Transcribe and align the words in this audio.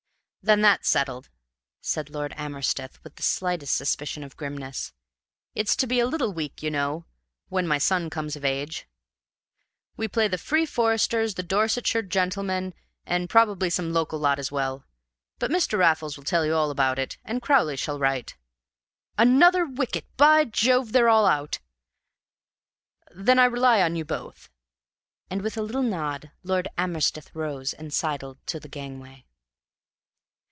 "Then 0.43 0.61
that's 0.61 0.89
settled," 0.89 1.29
said 1.81 2.09
Lord 2.09 2.33
Amersteth, 2.35 3.03
with 3.03 3.15
the 3.15 3.21
slightest 3.21 3.75
suspicion 3.75 4.23
of 4.23 4.35
grimness. 4.35 4.91
"It's 5.53 5.75
to 5.75 5.85
be 5.85 5.99
a 5.99 6.07
little 6.07 6.33
week, 6.33 6.63
you 6.63 6.71
know, 6.71 7.05
when 7.49 7.67
my 7.67 7.77
son 7.77 8.09
comes 8.09 8.35
of 8.35 8.43
age. 8.43 8.87
We 9.97 10.07
play 10.07 10.27
the 10.27 10.39
Free 10.39 10.65
Foresters, 10.65 11.35
the 11.35 11.43
Dorsetshire 11.43 12.01
Gentlemen, 12.01 12.73
and 13.05 13.29
probably 13.29 13.69
some 13.69 13.93
local 13.93 14.17
lot 14.17 14.39
as 14.39 14.51
well. 14.51 14.83
But 15.37 15.51
Mr. 15.51 15.77
Raffles 15.77 16.17
will 16.17 16.23
tell 16.23 16.43
you 16.43 16.55
all 16.55 16.71
about 16.71 16.97
it, 16.97 17.19
and 17.23 17.39
Crowley 17.39 17.75
shall 17.75 17.99
write. 17.99 18.35
Another 19.19 19.67
wicket! 19.67 20.07
By 20.17 20.45
Jove, 20.45 20.91
they're 20.91 21.07
all 21.07 21.27
out! 21.27 21.59
Then 23.11 23.37
I 23.37 23.45
rely 23.45 23.83
on 23.83 23.95
you 23.95 24.05
both." 24.05 24.49
And, 25.29 25.43
with 25.43 25.55
a 25.55 25.61
little 25.61 25.83
nod, 25.83 26.31
Lord 26.43 26.67
Amersteth 26.79 27.29
rose 27.35 27.73
and 27.73 27.93
sidled 27.93 28.39
to 28.47 28.59
the 28.59 28.67
gangway. 28.67 29.27